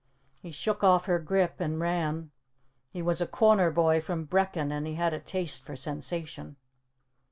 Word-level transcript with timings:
He 0.39 0.49
shook 0.49 0.83
off 0.83 1.05
her 1.05 1.19
grip 1.19 1.59
and 1.59 1.79
ran. 1.79 2.31
He 2.89 3.03
was 3.03 3.21
a 3.21 3.27
corner 3.27 3.69
boy 3.69 4.01
from 4.01 4.25
Brechin 4.25 4.71
and 4.71 4.87
he 4.87 4.95
had 4.95 5.13
a 5.13 5.19
taste 5.19 5.63
for 5.63 5.75
sensation. 5.75 6.55